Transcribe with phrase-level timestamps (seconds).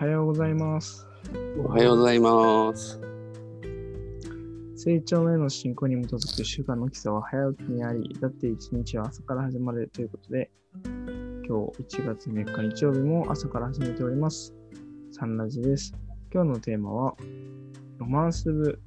[0.00, 1.06] はようございます。
[1.62, 2.98] おはようございます。
[4.74, 10.50] 成長への進行に基づく習慣の基礎は早起きにあり、だって一日は朝から始まるということで、
[11.46, 14.54] 今日1月3日日曜日も朝から始めております。
[15.12, 15.92] サンラジです。
[16.32, 17.14] 今日のテーマは、
[17.98, 18.80] ロマンス部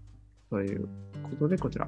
[0.50, 0.90] という
[1.22, 1.88] ことでこちら。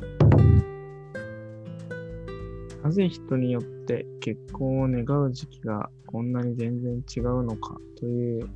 [2.84, 8.48] なぜ人によって結婚を願う時期がこんなに全然違うのかという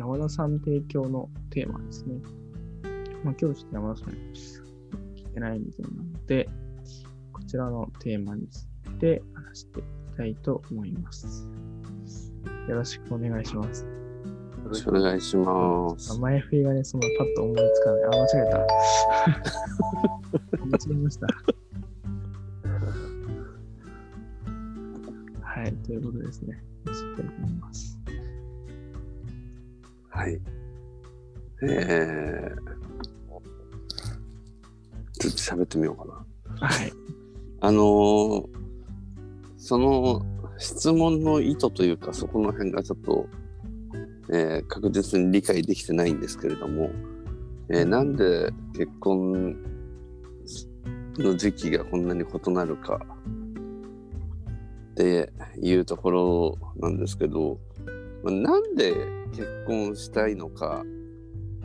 [0.00, 2.14] 山田さん提供のテーマですね。
[3.22, 6.48] まあ、今日ちょっと山田さん聞いてないみたいなので、
[7.34, 11.46] こちらのテーマについて話していきたいと思います。
[12.66, 13.84] よろしくお願いします。
[13.84, 13.90] よ
[14.70, 16.18] ろしくお願いします。
[16.18, 18.04] 前振りがね、そのパッと思いつかない。
[18.04, 18.58] あ、間違えた。
[20.64, 21.26] 間違えました。
[25.42, 26.64] はい、ということでですね。
[26.86, 27.99] しっかりと思います。
[30.10, 30.40] はい。
[31.62, 32.56] えー、
[35.18, 36.66] ちょっと喋ってみようかな。
[36.66, 36.92] はい。
[37.60, 38.60] あのー
[39.62, 40.22] その
[40.56, 43.26] 質問の意図というか、そこの辺がちょっと、
[44.32, 46.90] えー確実に理解できてないんですけれども、
[47.68, 49.56] えーなんで結婚
[51.18, 53.04] の時期がこんなに異なるか
[54.92, 55.30] って
[55.60, 57.58] いうところなんですけど、
[58.22, 58.94] まあなんで
[59.30, 60.84] 結婚したいのか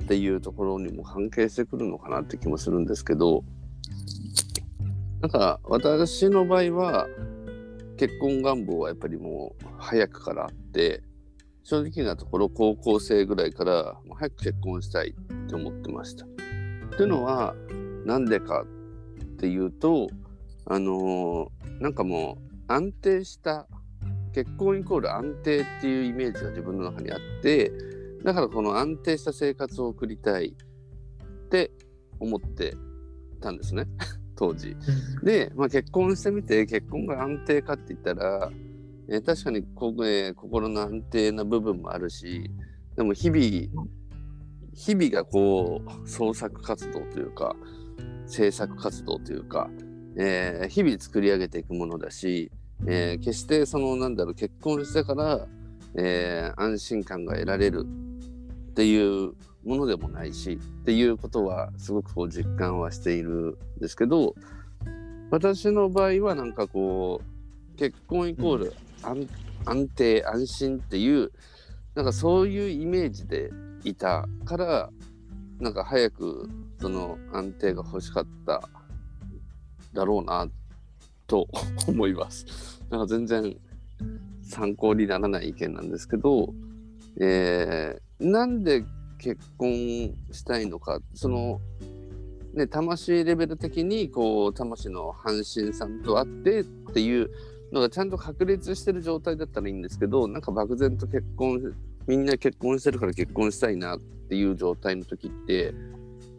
[0.01, 3.43] っていうところにも関係してくるのかなって気もするんですけど
[5.21, 7.07] なんか私の場合は
[7.97, 11.01] 結婚願望はやっぱりもう早くからあって
[11.63, 16.25] 正直なところ高校生ぐらいから早く結婚したいって思ってました。
[16.25, 16.27] っ
[16.97, 17.55] ていうのは
[18.05, 18.65] なんでかっ
[19.37, 20.07] ていうと
[20.65, 23.67] あのーなんかもう安定した
[24.35, 27.71] 結婚イコール安定っていうイメージが自分の中にあって
[28.21, 31.71] だからこの安定した生活を送りたいって
[32.19, 32.75] 思って
[33.39, 33.85] たんですね
[34.35, 34.75] 当時。
[35.23, 38.51] で、まあ、結婚してみて結婚が安定かって言ったら、
[39.07, 42.51] えー確かにこ、えー心の安定な部分もあるし
[42.97, 43.39] でも日々
[44.73, 47.55] 日々がこう創作活動というか
[48.25, 49.69] 制作活動というか、
[50.17, 52.51] えー日々作り上げていくものだし、
[52.85, 55.47] えー決してそのなんだろう結婚してから、
[55.95, 64.35] えー安心感が得られるっていうものでもないしっていうことはすごくこう実感はしているんですけど
[65.31, 67.21] 私の場合はなんかこ
[67.73, 69.27] う結婚イコール安,、
[69.65, 71.31] 安定安心っていう
[71.95, 73.49] なんかそういうイメージで
[73.83, 74.89] いたから
[75.59, 76.49] なんか早く
[76.79, 78.61] その安定が欲しかった
[79.93, 80.47] だろうな
[81.27, 81.47] と
[81.87, 82.81] 思います。
[82.89, 83.57] なんか全然
[84.41, 86.53] 参考にならない意見なんですけど、
[87.19, 88.83] えーなんで
[89.17, 89.69] 結婚
[90.31, 91.59] したいのかその
[92.53, 97.29] ね魂レベル的にこう魂の半身さんと会ってっていう
[97.71, 101.73] のがちゃんと確立してる状態だったらいいんですけどなんか漠然と結婚
[102.07, 105.73] みんな結婚してるから結婚したいなっていう状態の時って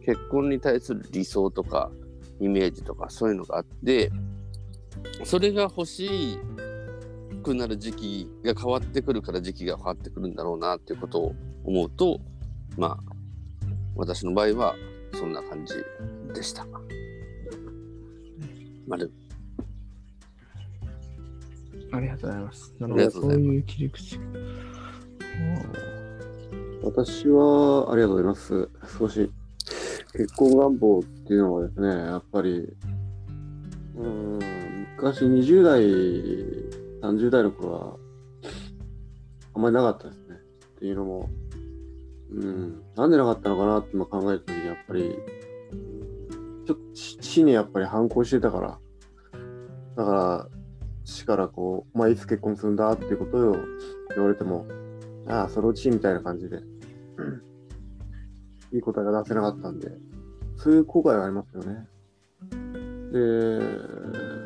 [0.05, 1.91] 結婚に対する理想とか
[2.39, 4.11] イメージとかそういうのがあって
[5.23, 6.37] それが欲し
[7.43, 12.19] くなる時期が変わってくるから時期が変わってくるんだろうなっていうことを思うと
[12.77, 13.13] まあ
[13.95, 14.75] 私の場合は
[15.13, 15.73] そんな感じ
[16.33, 16.65] でした。
[18.87, 19.11] まる
[21.91, 22.73] ありがとうございます。
[22.79, 24.19] なるほど、そういう切り口。
[26.83, 28.69] 私は、ありがとうございます。
[28.99, 29.31] 少し、
[30.13, 32.49] 結婚願望っていうのはですね、やっぱり、
[33.95, 34.39] うーん、
[34.97, 35.79] 昔20代、
[37.03, 37.97] 30代の頃は、
[39.53, 40.35] あんまりなかったですね。
[40.77, 41.29] っていうのも、
[42.31, 45.15] うん、なんでなかったのかなって今考えた時に、やっぱり、
[46.65, 48.79] ちょっと死にやっぱり反抗してたから、
[49.95, 50.47] だから、
[51.05, 53.55] 死からこう、まあ、いつ結婚するんだっていうことを
[54.15, 54.65] 言われても、
[55.27, 56.57] ああ、そのうちみたいな感じで、
[58.73, 59.91] いい答えが出せなかったんで、
[60.55, 61.87] そういう後悔はありますよね。
[63.11, 64.36] で、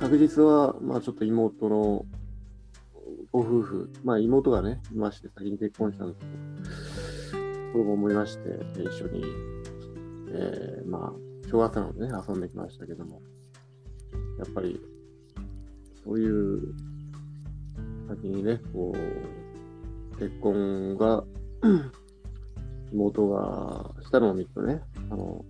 [0.00, 2.06] 昨日は、まあちょっと妹の
[3.30, 6.20] ご夫婦、まあ妹がね、いまして先に結婚したんです
[7.32, 7.42] けど、
[7.74, 8.48] そう思いまして、
[8.80, 9.22] 一緒に、
[10.32, 13.20] えーまあ、正月なのでね、遊んできましたけども、
[14.38, 14.80] やっぱり、
[16.02, 16.74] そういう、
[18.08, 21.24] 先にね、こう、結婚が
[22.90, 24.80] 妹がしたのを見るとね、
[25.10, 25.44] あの、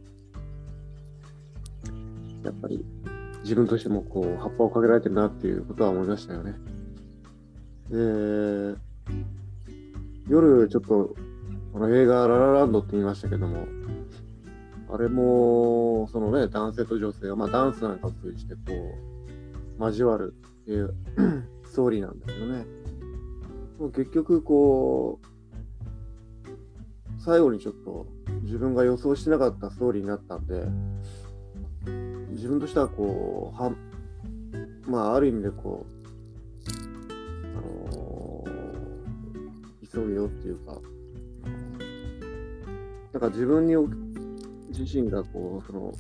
[2.43, 2.85] やっぱり
[3.51, 6.55] 自分としてもこう、葉っぱをかけられてるなっていうことは思いましたよね。
[7.89, 8.79] で、
[10.29, 11.17] 夜ちょっと
[11.75, 13.67] あの映画ララランドって言いましたけども、
[14.89, 18.61] あれも、そのね、男性と女性が、まあダンスなんかを通じてこ
[19.81, 20.33] う、交わる
[20.63, 20.95] っていう
[21.67, 22.65] ストーリーなんですよね。
[23.81, 25.27] もう結局こう、
[27.19, 28.07] 最後にちょっと
[28.43, 30.69] 自分が予想してなかったストーリーになったんで、
[32.41, 33.71] 自分としてはこう、は
[34.87, 36.01] まあある意味でこう、
[37.59, 38.51] あのー
[39.93, 40.81] 急げよっていうか、
[43.13, 43.75] なんか自分に
[44.69, 45.93] 自身がこう、その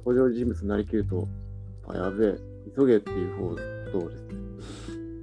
[0.00, 1.26] 登場人物になりきると、
[1.88, 2.34] あ、やべえ、
[2.76, 3.54] 急げっていう方
[3.92, 4.34] とですね、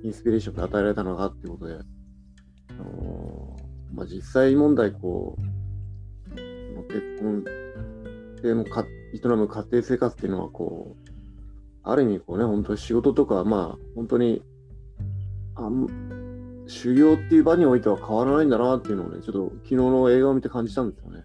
[0.04, 5.44] インスピレーションが与えられたのかっていうことで、あのーまあ、実際問題こう、
[6.88, 7.44] 結婚
[8.42, 11.10] でもか営む家庭生活っていうのはこう、
[11.84, 14.42] ある意味こうね、本当に仕事とか、まあ本当に、
[15.56, 21.24] あん修行っていう場においては変わらないんだなっていうのをね、ちょっと昨日の映画を見て感じたんですよね。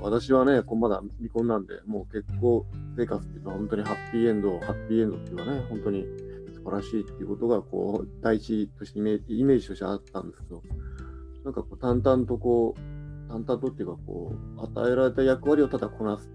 [0.00, 2.64] 私はね、こうまだ未婚なんで、もう結婚
[2.96, 6.04] 生活っていうのは本当にハッピーエンド、ハッピーエンドっていうのはね、本当に
[6.54, 10.62] 素晴らしいっていうことが、こう、第一としてイメイメージとしてあったんですけど、
[11.44, 16.30] なんかこう、淡々とこう、淡々とっていうか、こう、与えられた役割をただこなす、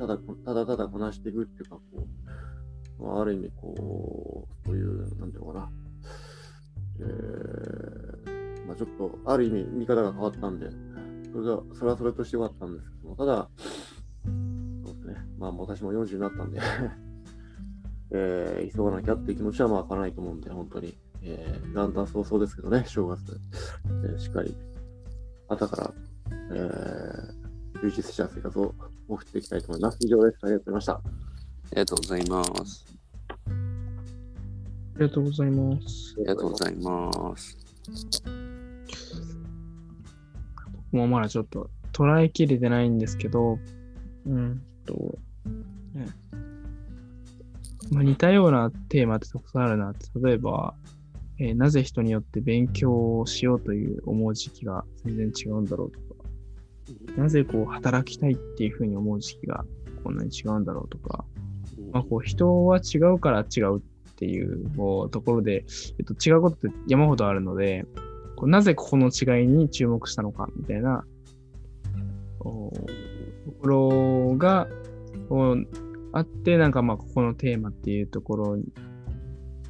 [0.00, 2.08] ただ、ただただこなしていくっていうか、こ
[2.98, 5.70] う、まあ、ある意味、こう、そういう、なんていうのかな、
[7.00, 10.70] えー、まあちょっと、ある意味、見方が変わったんで、
[11.30, 13.50] それが、それはそれとしてよかったんですけども、ただ、
[14.86, 16.60] そうですね、まあ私も40になったんで、
[18.12, 23.38] えー、急がなきゃっていう気持ちはまあ開かないと思うんで、本当に、えー、元旦早々ですけどね、正月、
[23.84, 24.56] えーしっかり、
[25.48, 25.94] 朝から、
[27.82, 28.74] 充実した生活を
[29.08, 29.98] 送っていきたいと思います。
[30.00, 30.38] 以上です。
[30.42, 30.92] ありがとうございました。
[30.92, 31.00] あ
[31.72, 32.86] りがとうございます。
[34.96, 36.14] ありがとうございます。
[36.16, 37.58] ありがとうございます。
[40.92, 43.58] もうまだちょっと捉えきれてないんですけど、
[44.26, 45.18] うんと、
[45.94, 46.06] ね
[47.90, 50.74] まあ、似たようなテーマってたくさんあるなって、例えば、
[51.38, 56.09] えーなぜ人によって勉強をしようという思う時期が全然違うんだろう
[57.16, 59.64] なぜこう働きたいっていうふうに思う時期が
[60.02, 61.24] こんなに違うんだろうとか、
[61.92, 63.80] まあ、こう人は違うから違うっ
[64.16, 65.64] ていうこうところで、
[65.98, 67.86] えっと、違うことって山ほどあるので、
[68.36, 71.04] こうなぜここの違いに注目したのかみたいな
[72.40, 74.68] おところが
[75.28, 75.66] こう
[76.12, 78.64] あって、なんかまあここのテーマっていうところに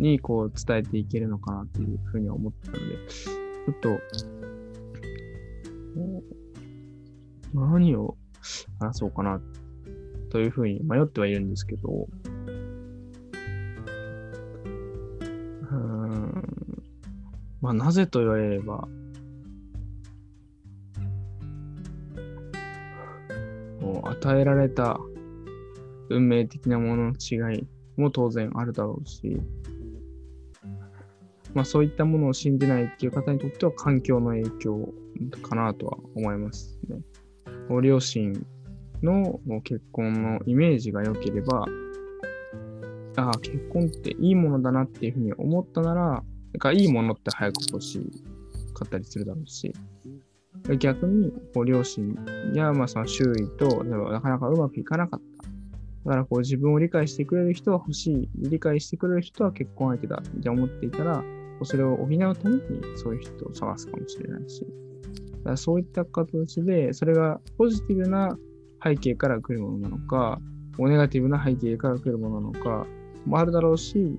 [0.00, 3.90] にこう伝えていけるのかなっていうふうに思ったので、ちょっと、
[5.96, 6.22] お
[7.54, 8.16] 何を
[8.78, 9.40] 話そうかな
[10.30, 12.08] というふうに迷ってはいるんですけど、
[15.70, 16.44] うん
[17.60, 18.88] まあ、なぜと言われれば、
[23.80, 24.98] もう与えられた
[26.08, 29.40] 運命的なものの違いも当然あるだろうし、
[31.54, 34.92] まあそういったものを信じないっていう方にとっては環境の影響
[35.42, 37.00] かなとは思いますね。
[37.70, 38.44] ご両親
[39.00, 41.66] の結婚のイメージが良ければ、
[43.16, 46.24] ああ、結婚っていいものだなっていうふうに思ったなら、
[46.64, 48.00] なんいいものって早く欲し
[48.74, 49.72] かったりするだろうし、
[50.80, 52.18] 逆にこう両親
[52.54, 55.26] やまあその周囲と例えばなかなかうまくいかなかった。
[56.06, 58.28] だからこう自分を理解してくれる人は欲しい。
[58.34, 61.22] 理解してくれる人は結婚相手だって思っていたら、
[61.62, 62.62] それを補うために
[62.96, 64.66] そういう人を探すかもしれないし。
[65.44, 68.36] だそういった形で、それがポジティブな
[68.82, 70.40] 背景から来るものなのか、
[70.78, 72.86] ネガティブな背景から来るものなのか
[73.26, 74.18] もあるだろうし、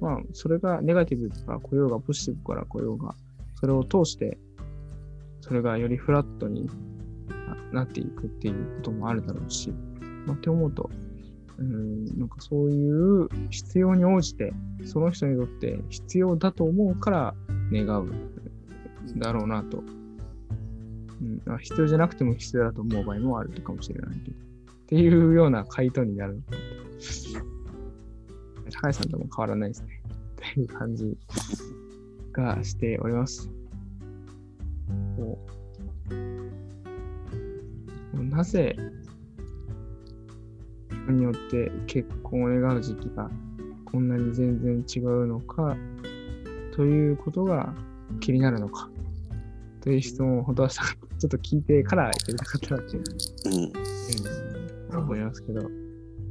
[0.00, 3.14] まあ、それがネガティブから来ようが、ポジティブから来ようが、
[3.60, 4.38] それを通して、
[5.40, 6.68] それがよりフラットに
[7.72, 9.72] なっていくっていうこともあるだろうし、
[10.26, 10.90] まあ、って思うと、
[11.58, 14.52] うん、なんかそういう必要に応じて、
[14.84, 17.34] その人にとって必要だと思うから
[17.72, 18.10] 願う
[19.16, 19.82] だろうなと。
[21.46, 24.36] うん、あ必要じゃなくても必要だと思う場合もあるかもしれないけど。
[24.36, 26.58] っていうような回答になるのかな。
[28.70, 30.02] 高橋さんとも変わらないですね。
[30.50, 31.16] っていう感じ
[32.32, 33.50] がしております。
[35.16, 35.38] こ
[38.14, 38.76] うなぜ
[40.90, 43.30] 人によって結婚を願う時期が
[43.84, 45.76] こんなに全然違うのか
[46.74, 47.72] ということが
[48.20, 48.90] 気になるのか
[49.80, 53.02] という質問を本当はしたかったちょっと聞いてからやりたかったなっていう
[53.46, 53.54] うん。
[53.54, 55.62] うん思いますけど、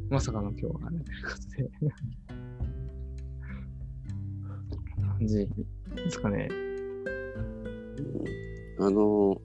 [0.09, 2.37] まさかの今日はね、ということで。
[5.01, 5.47] 感じ
[5.95, 6.47] ですかね。
[8.79, 9.41] あの、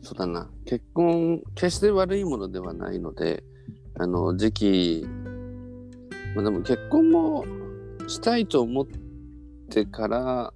[0.00, 3.44] そうだな、結婚、決して悪いものではないので、
[3.98, 5.06] あの、時期、
[6.34, 7.44] まあ、でも結婚も
[8.06, 8.86] したいと思っ
[9.68, 10.54] てから、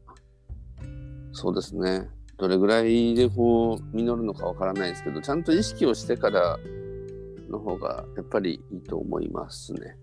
[1.32, 2.08] そうですね、
[2.42, 6.58] どれぐらいでこう、実るのかわからないですけど、ちゃんと意識をしてから
[7.48, 9.96] の方が、やっぱりいいと思いますね。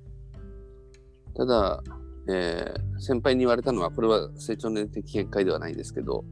[1.36, 1.84] ただ、
[2.30, 6.24] えー先輩に言われたのは、これは成長年的見解ではないんですけど、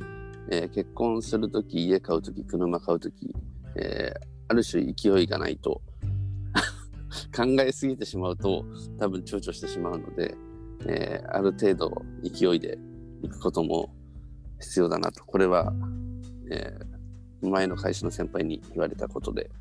[0.49, 3.35] えー結婚するとき、家買うとき、車買うとき、
[3.75, 5.81] えーある種勢いがないと
[7.35, 8.63] 考えすぎてしまうと
[8.97, 10.37] 多分躊躇してしまうので、
[10.85, 12.79] えーある程度勢いで
[13.23, 13.93] 行くことも
[14.59, 15.23] 必要だなと。
[15.25, 15.73] これは、
[16.51, 16.97] えー
[17.39, 19.51] 前の会社の先輩に言われたことで、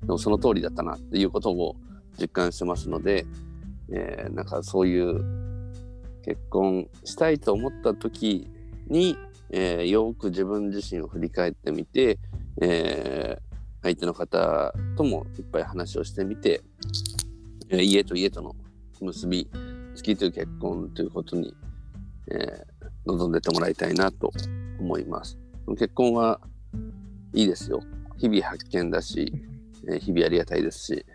[0.00, 1.76] でもその通りだったなっていうことを
[2.18, 3.26] 実感してますので、
[3.92, 5.22] えーなんかそういう
[6.24, 8.48] 結婚したいと思った時
[8.88, 9.18] に、
[9.50, 12.18] えーよく自分自身を振り返ってみて、
[12.62, 13.42] えー
[13.82, 16.62] 相手の方ともいっぱい話をしてみて、
[17.68, 18.56] えー家と家との
[19.02, 19.50] 結び
[19.94, 21.54] つきという結婚ということに、
[22.30, 24.32] えー望んでてもらいたいなと
[24.80, 25.38] 思います。
[25.76, 26.40] 結婚は
[27.32, 27.82] いいですよ。
[28.16, 29.32] 日々発見だし、
[29.88, 31.06] えー日々ありがたいですし、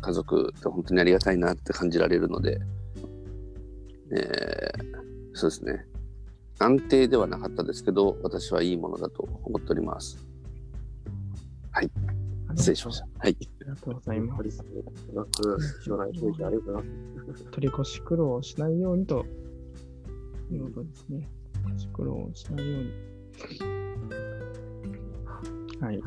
[0.00, 2.60] 家族って本当にありがたいなって感じられるので、
[4.12, 5.00] えー
[5.32, 5.86] そうですね。
[6.58, 10.18] 安定ではなかったですけど、私はいいものだと思っております。
[11.70, 11.90] はい、
[12.56, 13.06] 失礼しました。
[13.18, 13.36] はい。
[13.40, 14.62] ありがとうございます。
[15.82, 16.88] 将来教育ありがとうござい
[17.28, 17.44] ます。
[17.44, 19.24] 取り越し苦労をしないようにと
[20.52, 21.28] いうことですね。
[21.62, 23.79] 取り越し苦労をしないように。
[25.80, 26.00] はい。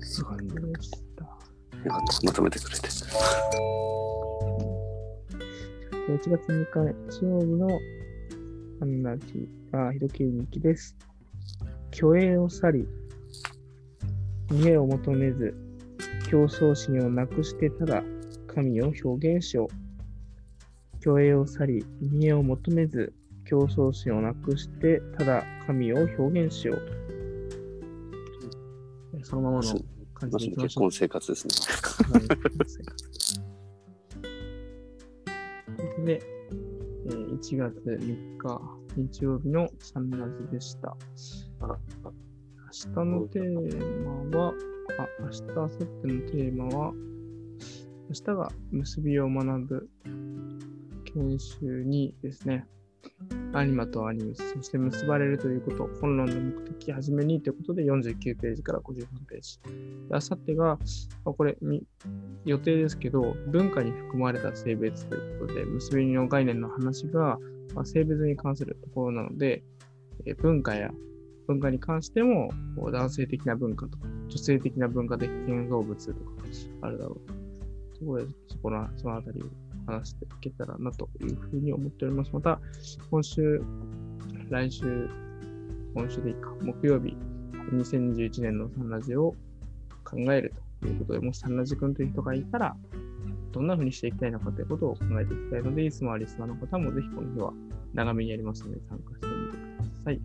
[0.00, 0.36] すごい。
[0.38, 1.24] 感じでした。
[1.24, 1.30] よ
[1.90, 2.26] かった。
[2.26, 2.88] まとめてくれて。
[6.08, 7.68] 1月3日日曜日の
[8.80, 10.96] アンナジは、ひどき日記です。
[11.92, 12.88] 虚栄を去り、
[14.50, 15.54] 見栄を求めず、
[16.30, 18.02] 競争心をなくしてただ
[18.48, 21.02] 神を表現しよう。
[21.02, 23.12] 虚栄を去り、見栄を求めず、
[23.44, 27.15] 競争心をなくしてただ神を表現しよう。
[29.26, 29.80] そのままの
[30.14, 31.08] 感まじでいきましょうさに結婚。
[31.08, 31.54] 生活ですね。
[32.12, 32.28] はい
[36.06, 36.22] で、
[37.06, 38.60] えー1月3日
[38.96, 40.96] 日曜日のサンラジでした。
[41.60, 41.74] 明
[42.94, 44.54] 日のテーマは、
[44.96, 49.90] あ、明日、明後日のテーマは、明日が結びを学ぶ
[51.04, 52.64] 研修にですね、
[53.52, 59.58] アニマとアニムス、そして結ばれるということ、本論の目的、はじめにということで49ページから54ページ。
[59.62, 59.70] で
[60.10, 60.78] 明後日が、
[61.24, 61.56] これ
[62.44, 67.38] 予定ですけど、文化に含まれた性別ということで、結びの概念の話が、
[67.74, 69.64] ま、性別に関するところなので、
[70.26, 70.90] え文化や
[71.46, 76.20] 文化に関しても、男性的な文化とか、女性的な文化的建造物とか
[76.82, 77.34] あるだろうと。
[77.98, 79.46] そこで、そこの、そのあたりを
[79.86, 82.30] 話していけたらなというふうに思っております。
[82.32, 82.60] また、
[83.10, 83.62] 今週、
[84.50, 85.08] 来週、
[85.94, 87.16] 今週でいいか、木曜日、
[87.72, 89.34] 2021年のサンラジを
[90.04, 92.76] 考えるということで、もしサンラジ君という人がいたら、
[93.52, 97.52] どんな風にしていきたいのかということを考えていきたいので、いつもはリスナーの方もぜひこの日は
[97.94, 100.20] 長めにやりますので参加してみてください。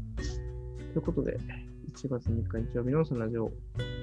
[0.93, 1.37] ということで、
[1.95, 3.51] 1月3日日曜日のサンラジオ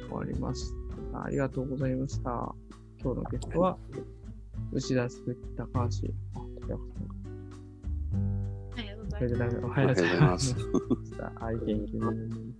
[0.08, 0.74] 終わります。
[1.12, 2.54] ありがとうございました。
[3.02, 3.78] 今日のゲストは、
[4.72, 5.80] 牛田鈴木高橋。
[6.34, 7.18] あ、高橋さんか
[9.18, 9.56] それいます。
[9.56, 10.56] でおはようございます。
[11.40, 12.54] 愛元気に。